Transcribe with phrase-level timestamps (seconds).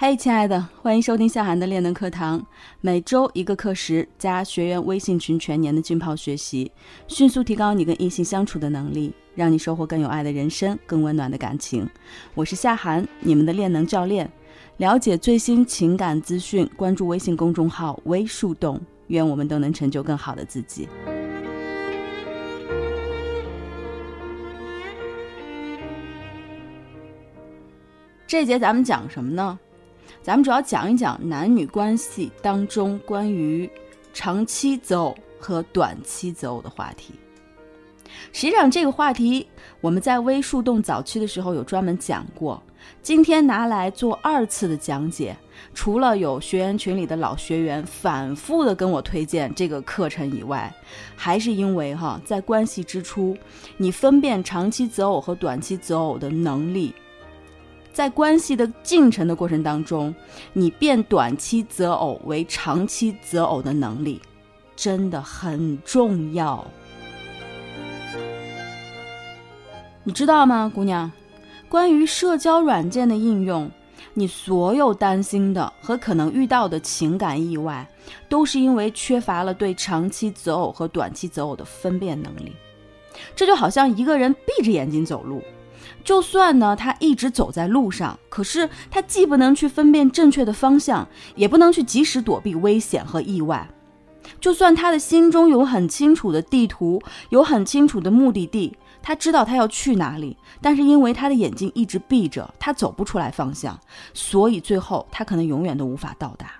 [0.00, 2.40] 嘿，亲爱的，欢迎收听夏涵的恋能课堂。
[2.80, 6.70] 每周一个课时，加学员微信群，全年的浸泡学习，
[7.08, 11.84] 迅速提高你跟异性相处的能力，让你收获更有爱的人生，更温暖的感情。
[12.36, 14.30] 我是夏涵，你们的恋能教练。
[14.76, 18.80] 了解最新情感资讯，关注微信公众号“微树洞”。
[19.08, 20.88] 愿我们都能成就更好的自己。
[28.28, 29.58] 这节咱们讲什么呢？
[30.22, 33.70] 咱们主要讲一讲男女关系当中关于
[34.12, 37.14] 长期择偶和短期择偶的话题。
[38.32, 39.46] 实际上，这个话题
[39.80, 42.60] 我们在微树洞早期的时候有专门讲过，
[43.02, 45.36] 今天拿来做二次的讲解。
[45.74, 50.72] 除了有学员群里的老学员反复的跟我推荐这个课程以外，
[51.16, 53.36] 还是因为哈，在关系之初，
[53.76, 56.94] 你分辨长期择偶和短期择偶的能力。
[57.98, 60.14] 在关系的进程的过程当中，
[60.52, 64.22] 你变短期择偶为长期择偶的能力，
[64.76, 66.64] 真的很重要。
[70.04, 71.10] 你知道吗，姑娘？
[71.68, 73.68] 关于社交软件的应用，
[74.14, 77.84] 你所有担心的和可能遇到的情感意外，
[78.28, 82.54] 都是因为缺乏了对长期择偶和短期择偶的分辨能力。
[83.34, 85.42] 这就好像一个人闭着眼睛走路。
[86.04, 93.68] 就算呢，他一直走在路上，可是他既不能去分辨正确的方向，也不能去及时躲避危险和意外。
[94.40, 103.78] 就算他的心中有很清楚的地图，有很清楚的目的地，他知道他要去哪里，但是因为他的眼睛一直闭着，他走不出来方向，
[104.12, 106.52] 所以最后他可能永远都无法到达。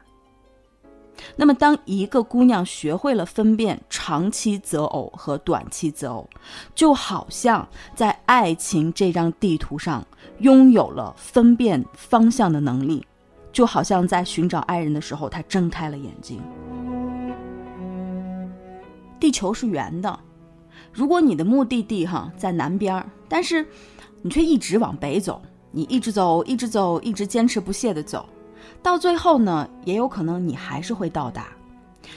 [1.36, 6.28] 那么，当一个姑娘学会了分辨长期择偶和短期择偶，
[6.74, 10.06] 就好像在爱情这张地图上
[10.38, 13.06] 拥有了分辨方向的能力，
[13.52, 16.40] 就好像在寻找爱人的时候，她睁开了眼睛。
[19.20, 20.18] 地球是圆的，
[20.92, 23.66] 如果你的目的地哈在南边，但是
[24.22, 25.42] 你却一直往北走，
[25.72, 28.28] 你一直走，一直走，一直坚持不懈的走。
[28.82, 31.48] 到最后呢，也有可能你还是会到达。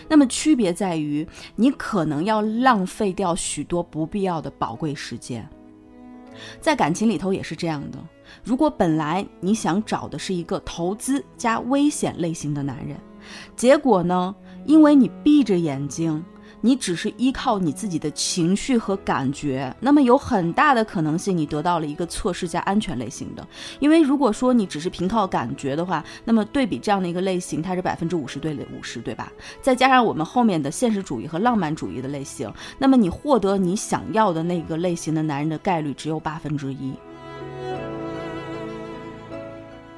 [0.07, 5.47] 那么区别在于，你可能要浪费掉许多不必要的宝贵时间。
[6.61, 7.97] 在感情里头也是这样的。
[8.43, 12.97] 如果本来你想找的是一个投资加危险类型的男人，
[13.55, 14.33] 结果呢，
[14.65, 16.23] 因为你闭着眼睛。
[16.61, 23.45] 你只是依靠你自己的情绪和感觉，那么有很大的可能性你得到了一个测试加安全类型的。
[23.79, 29.31] 因为如果说你只是凭靠感觉的话，那么对比这样的一个类型，它是百分之五十对五十，对吧？
[29.61, 36.93] 再加上我们后面的现实主义和浪漫主义的类型，那么你获得你想要的那个类型的男人的概率只有八分之一。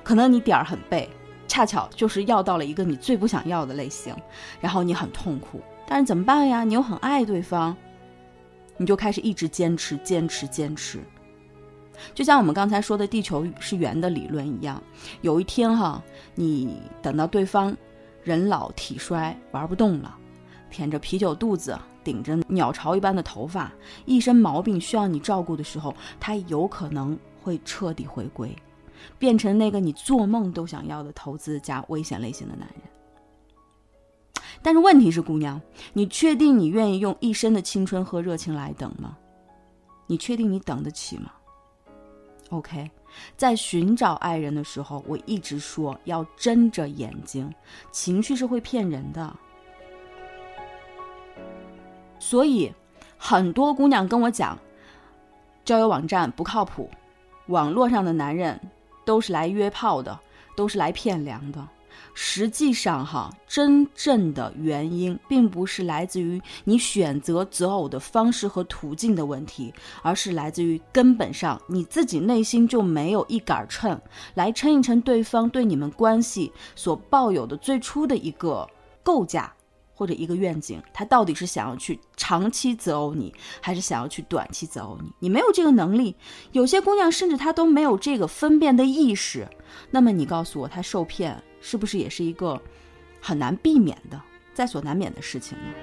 [0.03, 1.09] 可能你点儿很背，
[1.47, 4.15] 恰巧就是要到了一个你最不想要的类型，
[4.61, 5.61] 然后你很痛苦。
[5.85, 6.63] 但是怎么办呀？
[6.63, 7.75] 你又很爱对方，
[8.77, 10.99] 你就开始一直坚持、坚持、坚持。
[12.15, 14.81] 就像我们刚才说的“地球是圆的”理论一样，
[15.21, 16.01] 有一天哈，
[16.33, 17.75] 你等到对方
[18.23, 20.17] 人老体衰、玩不动了，
[20.71, 23.71] 腆着啤酒肚子、顶着鸟巢一般的头发、
[24.05, 28.53] 一身毛病需要你照顾的时候，他有可能会彻底回归，
[29.19, 32.81] 变成那个你做梦都想要的投资加危险类型的男人。
[34.63, 39.17] 但是问题是，姑娘，你确定你愿意用一生的青春和热情来等吗？
[40.07, 41.31] 你确定你等得起吗
[42.49, 42.89] ？OK，
[43.35, 47.53] 在寻找爱人的时候，我一直说要睁着眼睛，
[47.91, 49.35] 情绪是会骗人的。
[52.19, 52.71] 所以，
[53.17, 54.57] 很多姑娘跟我讲，
[55.65, 56.89] 交友网站不靠谱，
[57.47, 58.59] 网络上的男人
[59.03, 60.17] 都是来约炮的，
[60.55, 61.67] 都是来骗粮的。
[62.13, 73.99] 实际上，哈，真正的原因并不是来自于你选择择偶的方式和途径的问题，而是来自于根本上你自己内心就没有一杆秤
[74.35, 78.67] 来称一称对方对你们关系所抱有的最初的一个
[79.01, 79.53] 构架
[79.95, 85.11] 或者一个愿景，他到底是想要去长期择偶你，还是想要去短期择偶你？
[85.19, 86.15] 你没有这个能力，
[86.51, 89.47] 有些姑娘甚至她都没有这个分辨的意识，
[89.91, 91.41] 那么你告诉我，她受骗？
[91.63, 92.61] 是不是也是一个
[93.21, 94.21] 很难避免的、
[94.53, 95.73] 在所难免的事情呢？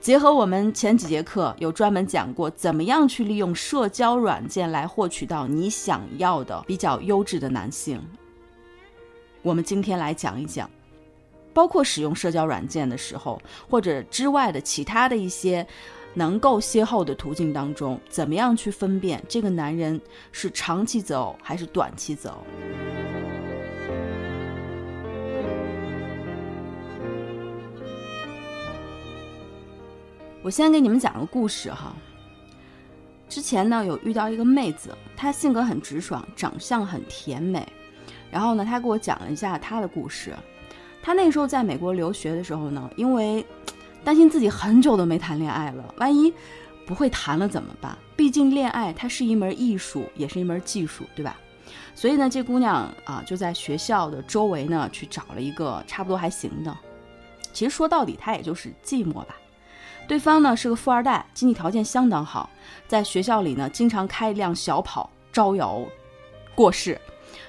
[0.00, 7.98] 结合我们前几节课有专门讲过，怎么样去利用社交软件来获取到你想要的比较优质的男性。
[9.40, 10.68] 我们今天来讲一讲，
[11.54, 13.40] 包括使用社交软件的时候，
[13.70, 15.66] 或者之外的其他的一些
[16.12, 19.98] 能够邂逅的途径当中，怎么样去分辨这个男人
[20.32, 22.44] 是长期择偶还是短期择偶？
[30.44, 31.96] 我先给你们讲个故事哈。
[33.30, 37.66] 之前呢，有遇到一个妹子，她性格很直爽，长相很甜美。
[38.30, 40.34] 然后呢，她给我讲了一下她的故事。
[41.02, 43.42] 她那时候在美国留学的时候呢，因为
[44.04, 46.30] 担心自己很久都没谈恋爱了，万一
[46.86, 47.96] 不会谈了怎么办？
[48.14, 51.38] 毕竟恋爱它是一门艺术，也是一门技术，对吧？
[51.94, 56.76] 所以呢，这姑娘啊，就在学校的周围呢，去找了一个差不多还行的。
[57.54, 59.36] 其实说到底，她也就是寂寞吧。
[60.06, 62.48] 对方呢是个富二代，经济条件相当好，
[62.86, 65.80] 在学校里呢经常开一辆小跑招摇
[66.54, 67.00] 过市。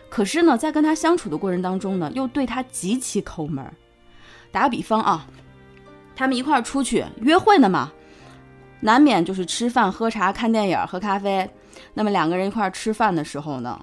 [0.10, 3.66] 可是呢，在跟他相处的过程当中呢，又对他极其抠门。
[4.52, 5.28] 打个比方啊，
[6.16, 7.92] 他们一块儿出去约会呢嘛，
[8.80, 11.50] 难免就是吃饭、喝茶、看电影、喝咖啡。
[11.94, 13.78] 那么两个人一块儿吃饭的时候呢，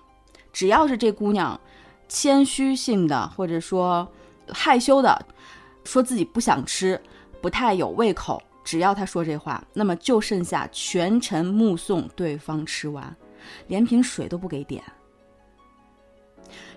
[0.50, 1.60] 只要是这姑娘
[2.08, 4.08] 谦虚性的或者说
[4.48, 5.22] 害羞的，
[5.84, 6.98] 说自己不想吃，
[7.42, 8.42] 不太有胃口。
[8.64, 13.14] 只要他说这话，那么就剩下全程目送对方吃完，
[13.67, 14.82] 连瓶水都不给点。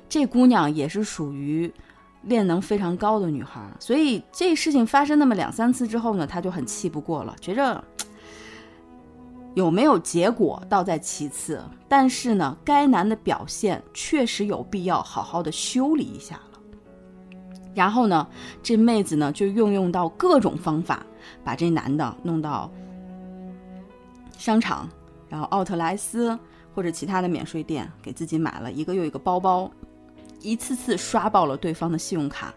[0.10, 1.72] 这姑娘也是属于
[2.24, 7.84] 恋能非常高的女孩，所以这事情发生那么两三次之后呢，她就很气不过了，觉着
[9.54, 16.60] 有没有结果倒在其次，但是呢，该男的表现确实有必要好好的修理一下了。
[17.74, 18.28] 然后呢，
[18.64, 21.06] 这妹子呢就运用到各种方法。
[21.44, 22.72] 把这男的弄到
[24.38, 24.90] 商场，
[25.30, 26.38] 然后奥特莱斯
[26.74, 29.70] 或者其他的免税店，给自己买了一个又一个包包，
[30.42, 32.54] 一次次刷爆了对方的信用卡，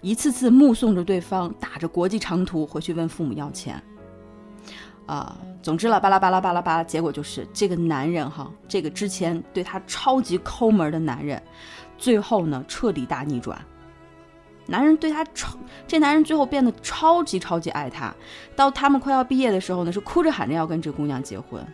[0.00, 3.82] 一次次目送着对方打着国际长途回去问父母要钱。
[5.06, 11.40] 啊，总之了，巴拉巴拉巴拉巴拉，结果就是这个男人哈，这个之前对他超级抠门的男人，
[11.96, 13.56] 最后呢彻底大逆转。
[14.66, 18.14] 男人对她超，这男人最后变得超级超级爱她，
[18.54, 21.64] 到他们快要毕业的时候呢，是哭着喊着要跟这姑娘结婚，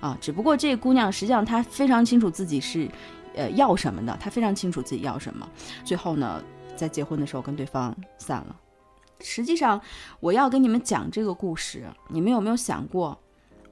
[0.00, 2.88] 啊，只不过这姑娘实际上她非常清楚自己是，
[3.34, 5.48] 呃，要什么的，她非常清楚自己要什么，
[5.84, 6.42] 最后呢，
[6.74, 8.56] 在结婚的时候跟对方散了。
[9.20, 9.80] 实际上，
[10.18, 13.16] 我要跟你们讲这个故事，你们有没有想过，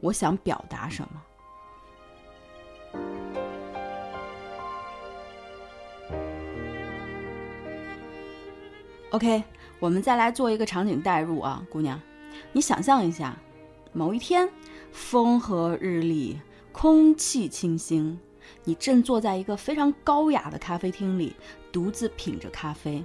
[0.01, 1.21] 我想表达什么
[9.11, 9.43] ？OK，
[9.79, 12.01] 我们再来做一个场景代入啊，姑娘，
[12.53, 13.37] 你想象一下，
[13.93, 14.49] 某一天
[14.93, 16.39] 风和日丽，
[16.71, 18.19] 空气清新，
[18.63, 21.35] 你正坐在一个非常高雅的咖啡厅里，
[21.73, 23.05] 独自品着咖啡。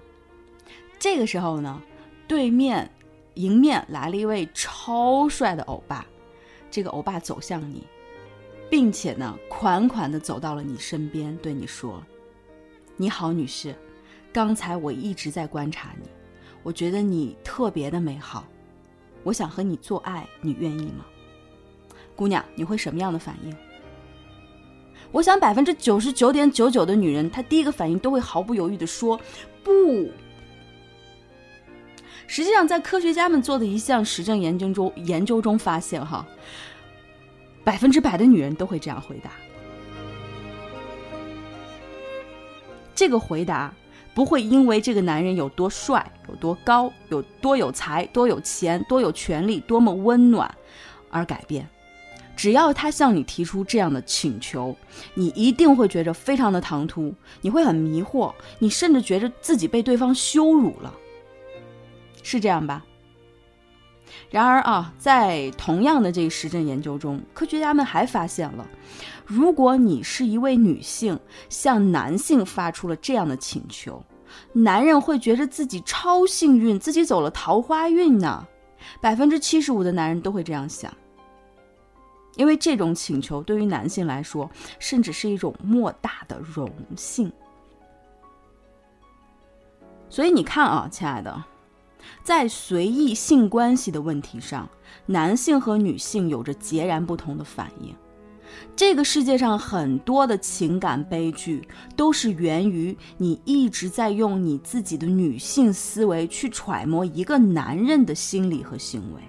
[1.00, 1.82] 这个时候呢，
[2.28, 2.90] 对面
[3.34, 6.06] 迎面来了一位超帅的欧巴，
[6.70, 7.84] 这个欧巴走向你，
[8.70, 12.04] 并且呢，款款的走到了你身边，对你说
[12.96, 13.76] ：“你好，女士。”
[14.36, 16.10] 刚才我一直在观察你，
[16.62, 18.46] 我觉得你特别的美好，
[19.24, 21.06] 我想和你做爱，你愿意吗？
[22.18, 23.56] 姑娘，你会什么样的反应？
[25.14, 29.18] 我想百分之九十九点九九的女人，她第一个反应都会毫不犹豫的说
[29.64, 30.12] 不。
[32.28, 36.28] 实际上，在科学家们做的一项实证研究中，研究中发现，哈，
[37.64, 39.32] 百分之百的女人都会这样回答。
[42.94, 43.74] 这个回答。
[44.16, 50.52] 不会因为这个男人有多帅、有多高、有多有才、多有钱、多有权利、多么温暖
[51.12, 51.68] 而改变。
[52.36, 54.76] 只要他向你提出这样的请求，
[55.14, 60.94] 你一定会觉着非常的唐突，你会很迷惑，你甚至觉着自己被对方羞辱了，
[62.24, 62.86] 是这样吧？
[64.30, 68.68] 然而啊，在同样的这个实证研究中，科学家们还发现了，
[69.26, 71.20] 如果你是一位女性，
[71.50, 74.04] 向男性发出了这样的请求，
[74.52, 78.46] 男人会觉得自己超幸运，自己走了桃花运呢。
[79.02, 80.94] 百分之七十五的男人都会这样想，
[82.36, 87.32] 因为这种请求对于男性来说，甚至是一种莫大的荣幸。
[90.08, 91.44] 所以你看啊，亲爱的。
[92.26, 94.68] 在随意性关系的问题上，
[95.06, 97.94] 男性和女性有着截然不同的反应。
[98.76, 101.62] 这个世界上很多的情感悲剧，
[101.96, 109.22] 都是源于你一直在用你自己的女性思维去揣摩一个男人的心理和行为。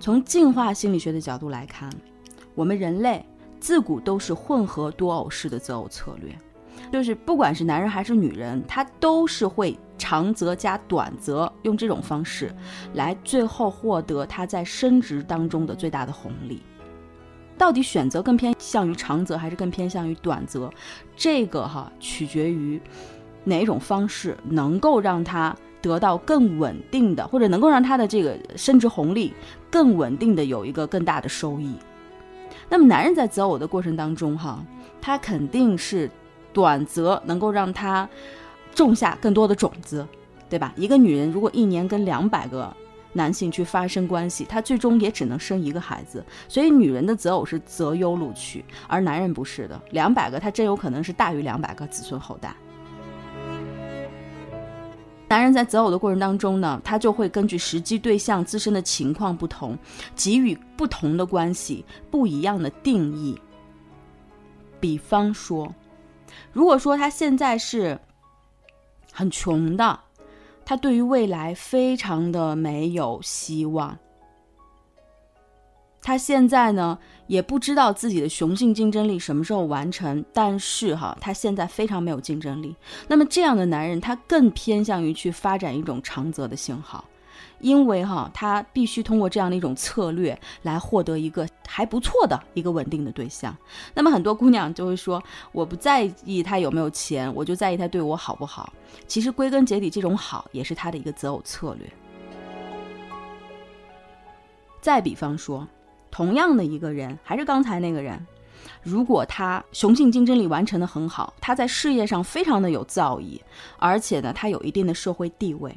[0.00, 1.92] 从进化心理学的角度来看，
[2.54, 3.22] 我们人类。
[3.60, 6.36] 自古都是混合多偶式的择偶策略，
[6.92, 12.54] 就是不管是男人还是女人，他都是会长择加短择，用这种方式
[12.94, 16.62] 来最后获得他在升职当中的最大的红利。
[17.56, 20.70] 到底选择更偏向于长择还是更偏向于短择？
[21.16, 22.80] 这个哈取决于
[23.42, 29.34] 哪种方式能够让他得到更稳定的，或者能够让他的这个升职红利
[29.68, 31.74] 更稳定的有一个更大的收益。
[32.68, 34.62] 那么男人在择偶的过程当中哈，
[35.00, 36.10] 他肯定是
[36.52, 38.08] 短择能够让他
[38.74, 40.06] 种下更多的种子，
[40.48, 40.72] 对吧？
[40.76, 42.74] 一个女人如果一年跟两百个。
[43.14, 46.22] 男性去发生关系，他最终也只能生一个孩子。
[46.46, 49.80] 所以女人的择偶是择优录取，而男人不是的。
[49.90, 52.54] 两百个，他真有可能是大于两百个子孙后代。
[55.28, 59.76] 男人在择偶的过程当中呢，他就会根据实际对象自身的情况不同，
[60.16, 63.38] 给予不同的关系不一样的定义。
[64.80, 65.74] 比方说，
[66.52, 68.00] 如果说他现在是
[69.12, 70.00] 很穷的。
[70.64, 73.98] 他对于未来非常的没有希望，
[76.08, 82.74] 他现在呢也不知道自己的雄性竞争力什么时候完成，但是哈，他现在非常没有竞争力。
[83.08, 87.04] 那么这样的男人，他更偏向于去发展一种长则的信号。
[87.60, 93.54] 因为哈，他必须通过这样的一种策略来获得一个还不错的一个稳定的对象。
[93.92, 95.22] 那么很多姑娘就会说，
[95.52, 98.72] 我不在意他有没有钱，我就在意他对我好不好。
[99.06, 101.86] 其实归根结底，这种好也是他的一个择偶策略。
[104.80, 105.68] 再比方说，
[106.10, 108.26] 同样的一个人，还是刚才那个人，
[108.82, 113.40] 如果他雄性竞争力完成的很好，他在事业上非常的有造诣，
[113.78, 115.74] 而且呢，他有一定的社会地位。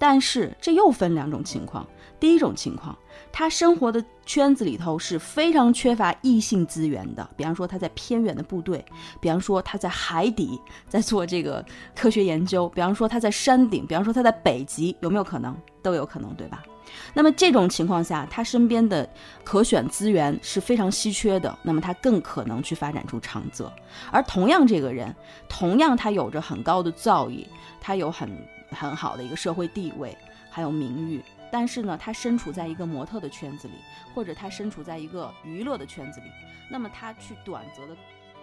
[0.00, 1.84] 但是这又分两种情况。
[2.20, 2.96] 第一种情况，
[3.32, 7.28] 他生活的圈子里头是非常缺乏异性资源的。
[7.36, 8.84] 比方说他在偏远的部队，
[9.20, 11.64] 比方说他在海底在做这个
[11.96, 15.56] 科学研究，比方说他在山顶，比方说他在北极，有没有可能？
[15.82, 16.62] 都有可能，对吧？
[17.14, 19.08] 那么这种情况下，他身边的
[19.44, 23.72] 可选资源是非常稀缺的，那么他更可能去发展出长则。
[24.10, 25.14] 而同样这个人，
[25.48, 27.46] 同样他有着很高的造诣，
[27.80, 28.30] 他有很。
[28.70, 30.14] 很好的一个社会地位，
[30.50, 33.72] 还有名誉，但是呢，他身处在一个模特的圈子里，
[34.14, 36.26] 或者他身处在一个娱乐的圈子里，
[36.70, 37.96] 那么他去短则的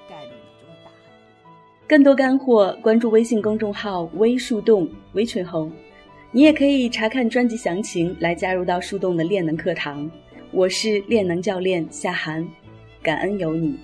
[0.09, 0.97] 概率呢就会大很
[1.43, 1.87] 多。
[1.87, 5.71] 更多干货，关注微信公众号“微树洞微群红”，
[6.31, 10.09] 你也可以查看专辑详情来加入到树洞的练能课堂。
[10.51, 12.45] 我是练能教练夏涵，
[13.01, 13.77] 感恩有你。